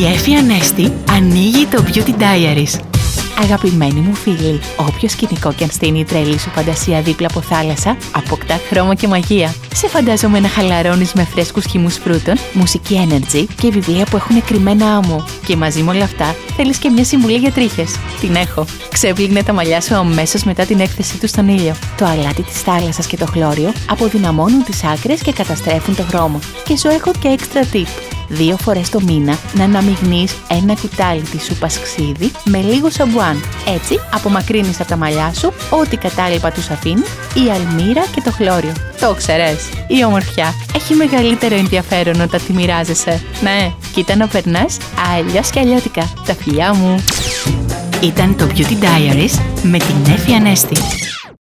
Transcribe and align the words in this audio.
Η 0.00 0.06
Εφη 0.06 0.34
Ανέστη 0.34 0.92
ανοίγει 1.10 1.66
το 1.66 1.84
Beauty 1.86 2.20
Diaries. 2.20 2.80
Αγαπημένοι 3.42 4.00
μου 4.00 4.14
φίλοι, 4.14 4.60
όποιο 4.76 5.08
σκηνικό 5.08 5.52
και 5.52 5.64
αν 5.64 5.70
στείνει 5.70 5.98
η 5.98 6.04
τρέλη 6.04 6.38
σου 6.38 6.50
φαντασία 6.50 7.00
δίπλα 7.02 7.26
από 7.30 7.40
θάλασσα, 7.40 7.96
αποκτά 8.12 8.60
χρώμα 8.68 8.94
και 8.94 9.08
μαγεία. 9.08 9.54
Σε 9.74 9.88
φαντάζομαι 9.88 10.40
να 10.40 10.48
χαλαρώνεις 10.48 11.12
με 11.12 11.24
φρέσκους 11.24 11.64
χυμούς 11.64 11.96
φρούτων, 11.96 12.34
μουσική 12.52 13.08
energy 13.08 13.44
και 13.60 13.70
βιβλία 13.70 14.04
που 14.04 14.16
έχουν 14.16 14.44
κρυμμένα 14.44 14.96
άμμο. 14.96 15.24
Και 15.46 15.56
μαζί 15.56 15.82
με 15.82 15.90
όλα 15.90 16.04
αυτά, 16.04 16.34
θέλεις 16.56 16.78
και 16.78 16.90
μια 16.90 17.04
συμβουλή 17.04 17.36
για 17.36 17.52
τρίχες. 17.52 17.96
Την 18.20 18.34
έχω. 18.34 18.64
Ξέπλυγνε 18.92 19.42
τα 19.42 19.52
μαλλιά 19.52 19.80
σου 19.80 19.94
αμέσως 19.94 20.44
μετά 20.44 20.64
την 20.64 20.80
έκθεσή 20.80 21.18
του 21.18 21.26
στον 21.26 21.48
ήλιο. 21.48 21.74
Το 21.96 22.04
αλάτι 22.04 22.42
της 22.42 22.60
θάλασσας 22.60 23.06
και 23.06 23.16
το 23.16 23.26
χλώριο 23.26 23.72
αποδυναμώνουν 23.90 24.64
τις 24.64 24.84
άκρες 24.84 25.22
και 25.22 25.32
καταστρέφουν 25.32 25.96
το 25.96 26.02
χρώμα. 26.02 26.38
Και 26.64 26.76
σου 26.76 26.88
έχω 26.88 27.10
και 27.20 27.38
extra 27.38 27.74
tip 27.74 28.11
δύο 28.28 28.56
φορές 28.56 28.88
το 28.88 29.00
μήνα 29.00 29.38
να 29.52 29.64
αναμειγνύεις 29.64 30.32
ένα 30.48 30.74
κουτάλι 30.80 31.20
της 31.20 31.44
σούπας 31.44 31.80
ξύδι 31.80 32.30
με 32.44 32.58
λίγο 32.58 32.90
σαμπουάν. 32.90 33.44
Έτσι 33.74 34.00
απομακρύνεις 34.14 34.80
από 34.80 34.88
τα 34.88 34.96
μαλλιά 34.96 35.32
σου 35.38 35.52
ό,τι 35.70 35.96
κατάλοιπα 35.96 36.50
τους 36.50 36.68
αφήνει, 36.70 37.02
η 37.34 37.50
αλμύρα 37.50 38.04
και 38.14 38.20
το 38.20 38.32
χλώριο. 38.32 38.72
Το 39.00 39.14
ξέρες, 39.14 39.68
η 39.86 40.04
ομορφιά 40.04 40.54
έχει 40.74 40.94
μεγαλύτερο 40.94 41.54
ενδιαφέρον 41.54 42.20
όταν 42.20 42.40
τη 42.46 42.52
μοιράζεσαι. 42.52 43.22
Ναι, 43.42 43.72
κοίτα 43.94 44.16
να 44.16 44.26
περνάς 44.26 44.76
αλλιώς 45.16 45.50
και 45.50 45.60
αλλιώτικα. 45.60 46.12
Τα 46.26 46.34
φιλιά 46.34 46.74
μου! 46.74 47.04
Ήταν 48.00 48.36
το 48.36 48.46
Beauty 48.54 48.84
Diaries 48.84 49.40
με 49.62 49.78
την 49.78 49.94
Νέφη 50.06 50.32
Ανέστη. 50.32 50.76